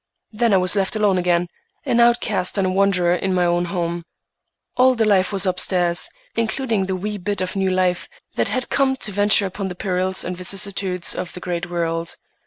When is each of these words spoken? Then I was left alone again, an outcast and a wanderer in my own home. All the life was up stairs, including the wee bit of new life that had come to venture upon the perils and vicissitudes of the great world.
Then 0.31 0.51
I 0.51 0.57
was 0.57 0.75
left 0.75 0.95
alone 0.95 1.19
again, 1.19 1.47
an 1.85 1.99
outcast 1.99 2.57
and 2.57 2.65
a 2.65 2.71
wanderer 2.71 3.13
in 3.13 3.35
my 3.35 3.45
own 3.45 3.65
home. 3.65 4.03
All 4.75 4.95
the 4.95 5.05
life 5.05 5.31
was 5.31 5.45
up 5.45 5.59
stairs, 5.59 6.09
including 6.35 6.87
the 6.87 6.95
wee 6.95 7.19
bit 7.19 7.39
of 7.39 7.55
new 7.55 7.69
life 7.69 8.09
that 8.33 8.47
had 8.49 8.69
come 8.71 8.95
to 8.95 9.11
venture 9.11 9.45
upon 9.45 9.67
the 9.67 9.75
perils 9.75 10.23
and 10.23 10.35
vicissitudes 10.35 11.13
of 11.13 11.33
the 11.33 11.39
great 11.39 11.69
world. 11.69 12.15